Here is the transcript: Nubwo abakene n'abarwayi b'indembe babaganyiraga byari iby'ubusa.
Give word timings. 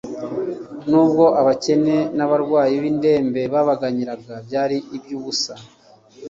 Nubwo 0.89 1.25
abakene 1.41 1.95
n'abarwayi 2.17 2.75
b'indembe 2.83 3.41
babaganyiraga 3.53 4.33
byari 4.47 4.77
iby'ubusa. 4.95 5.53